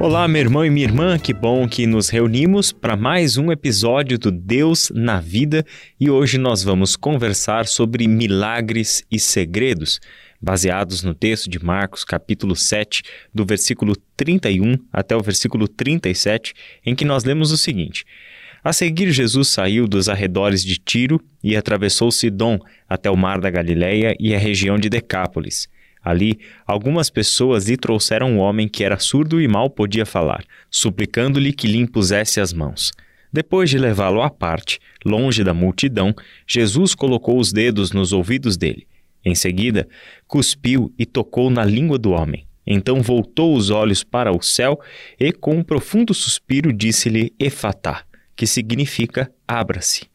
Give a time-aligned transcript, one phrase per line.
[0.00, 4.16] Olá, meu irmão e minha irmã, que bom que nos reunimos para mais um episódio
[4.16, 5.66] do Deus na Vida
[5.98, 9.98] e hoje nós vamos conversar sobre milagres e segredos,
[10.40, 13.02] baseados no texto de Marcos, capítulo 7,
[13.34, 16.54] do versículo 31 até o versículo 37,
[16.86, 18.04] em que nós lemos o seguinte:
[18.62, 23.50] A seguir, Jesus saiu dos arredores de Tiro e atravessou Sidom até o mar da
[23.50, 25.68] Galileia e a região de Decápolis.
[26.08, 31.52] Ali, algumas pessoas lhe trouxeram um homem que era surdo e mal podia falar, suplicando-lhe
[31.52, 32.92] que lhe impusesse as mãos.
[33.30, 36.14] Depois de levá-lo à parte, longe da multidão,
[36.46, 38.86] Jesus colocou os dedos nos ouvidos dele.
[39.22, 39.86] Em seguida,
[40.26, 42.46] cuspiu e tocou na língua do homem.
[42.66, 44.80] Então voltou os olhos para o céu
[45.20, 48.02] e, com um profundo suspiro, disse-lhe Efatá,
[48.34, 50.06] que significa abra-se.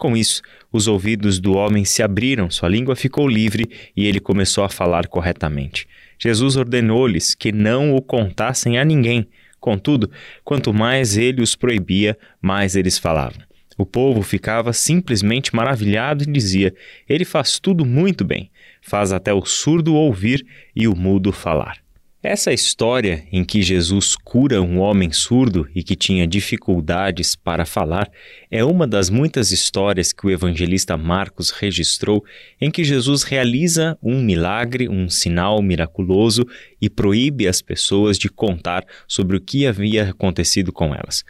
[0.00, 0.40] Com isso,
[0.72, 5.06] os ouvidos do homem se abriram, sua língua ficou livre e ele começou a falar
[5.06, 5.86] corretamente.
[6.18, 9.28] Jesus ordenou-lhes que não o contassem a ninguém.
[9.60, 10.10] Contudo,
[10.42, 13.42] quanto mais ele os proibia, mais eles falavam.
[13.76, 16.74] O povo ficava simplesmente maravilhado e dizia:
[17.06, 21.76] Ele faz tudo muito bem, faz até o surdo ouvir e o mudo falar.
[22.22, 28.10] Essa história em que Jesus cura um homem surdo e que tinha dificuldades para falar
[28.50, 32.22] é uma das muitas histórias que o evangelista Marcos registrou
[32.60, 36.46] em que Jesus realiza um milagre, um sinal miraculoso
[36.78, 41.24] e proíbe as pessoas de contar sobre o que havia acontecido com elas.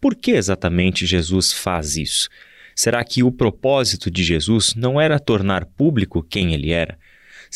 [0.00, 2.28] Por que exatamente Jesus faz isso?
[2.72, 6.96] Será que o propósito de Jesus não era tornar público quem ele era?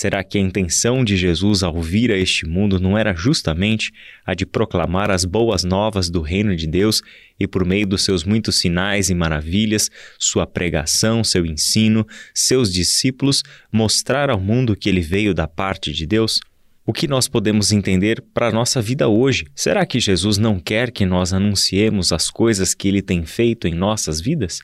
[0.00, 3.92] Será que a intenção de Jesus ao vir a este mundo não era justamente
[4.24, 7.02] a de proclamar as boas novas do reino de Deus
[7.38, 13.42] e, por meio dos seus muitos sinais e maravilhas, sua pregação, seu ensino, seus discípulos,
[13.70, 16.40] mostrar ao mundo que ele veio da parte de Deus?
[16.86, 19.44] O que nós podemos entender para a nossa vida hoje?
[19.54, 23.74] Será que Jesus não quer que nós anunciemos as coisas que ele tem feito em
[23.74, 24.62] nossas vidas?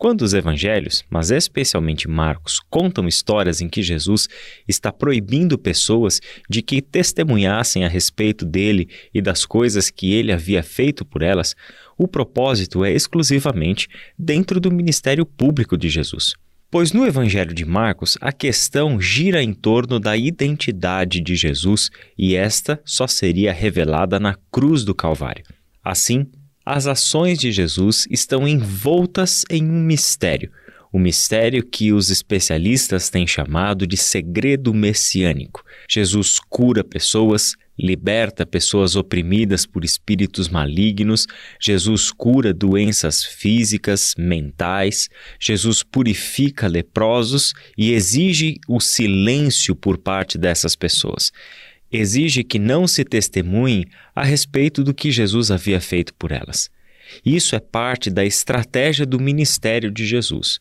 [0.00, 4.30] Quando os evangelhos, mas especialmente Marcos, contam histórias em que Jesus
[4.66, 10.62] está proibindo pessoas de que testemunhassem a respeito dele e das coisas que ele havia
[10.62, 11.54] feito por elas,
[11.98, 13.88] o propósito é exclusivamente
[14.18, 16.32] dentro do ministério público de Jesus.
[16.70, 22.34] Pois no Evangelho de Marcos, a questão gira em torno da identidade de Jesus e
[22.34, 25.44] esta só seria revelada na cruz do Calvário.
[25.84, 26.26] Assim,
[26.72, 30.52] as ações de Jesus estão envoltas em um mistério,
[30.92, 35.64] o mistério que os especialistas têm chamado de segredo messiânico.
[35.88, 41.26] Jesus cura pessoas, liberta pessoas oprimidas por espíritos malignos,
[41.60, 45.08] Jesus cura doenças físicas, mentais,
[45.40, 51.32] Jesus purifica leprosos e exige o silêncio por parte dessas pessoas
[51.92, 56.70] exige que não se testemunhe a respeito do que Jesus havia feito por elas.
[57.24, 60.58] Isso é parte da estratégia do ministério de Jesus.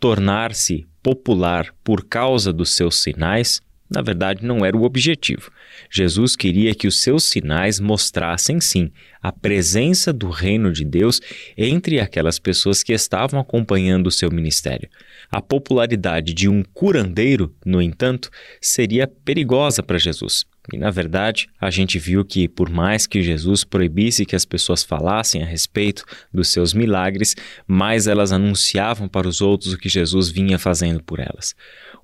[0.00, 3.60] Tornar-se popular por causa dos seus sinais,
[3.90, 5.50] na verdade, não era o objetivo.
[5.90, 8.90] Jesus queria que os seus sinais mostrassem, sim,
[9.20, 11.20] a presença do reino de Deus
[11.56, 14.88] entre aquelas pessoas que estavam acompanhando o seu ministério.
[15.30, 20.46] A popularidade de um curandeiro, no entanto, seria perigosa para Jesus.
[20.72, 24.84] E na verdade, a gente viu que, por mais que Jesus proibisse que as pessoas
[24.84, 27.34] falassem a respeito dos seus milagres,
[27.66, 31.54] mais elas anunciavam para os outros o que Jesus vinha fazendo por elas.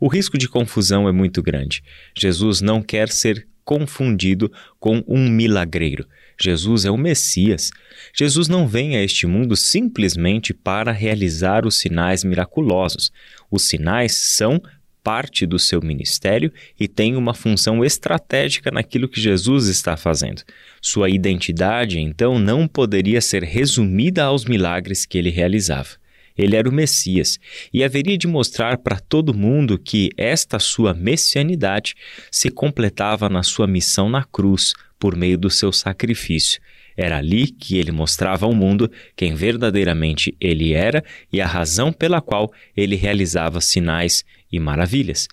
[0.00, 1.84] O risco de confusão é muito grande.
[2.16, 6.06] Jesus não quer ser confundido com um milagreiro.
[6.40, 7.70] Jesus é o Messias.
[8.16, 13.12] Jesus não vem a este mundo simplesmente para realizar os sinais miraculosos.
[13.50, 14.60] Os sinais são
[15.08, 20.42] parte do seu ministério e tem uma função estratégica naquilo que Jesus está fazendo.
[20.82, 25.88] Sua identidade, então, não poderia ser resumida aos milagres que ele realizava.
[26.36, 27.40] Ele era o Messias
[27.72, 31.94] e haveria de mostrar para todo mundo que esta sua messianidade
[32.30, 36.60] se completava na sua missão na cruz por meio do seu sacrifício.
[36.98, 41.02] Era ali que ele mostrava ao mundo quem verdadeiramente ele era
[41.32, 45.28] e a razão pela qual ele realizava sinais e maravilhas.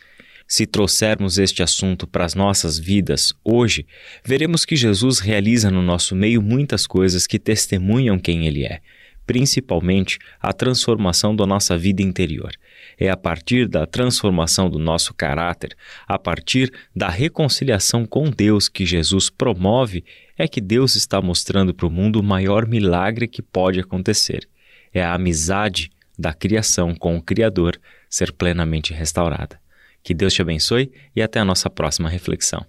[0.47, 3.87] Se trouxermos este assunto para as nossas vidas hoje,
[4.23, 8.79] veremos que Jesus realiza no nosso meio muitas coisas que testemunham quem ele é.
[9.25, 12.51] principalmente a transformação da nossa vida interior.
[12.95, 15.75] É a partir da transformação do nosso caráter,
[16.07, 20.03] a partir da reconciliação com Deus que Jesus promove,
[20.37, 24.47] é que Deus está mostrando para o mundo o maior milagre que pode acontecer.
[24.93, 27.79] É a amizade da criação com o Criador
[28.15, 29.59] ser plenamente restaurada.
[30.01, 32.65] Que Deus te abençoe e até a nossa próxima reflexão.